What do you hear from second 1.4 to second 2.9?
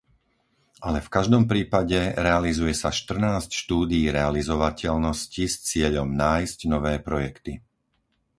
prípade, realizuje sa